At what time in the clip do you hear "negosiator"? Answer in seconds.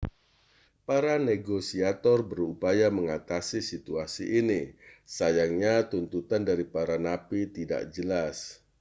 1.29-2.19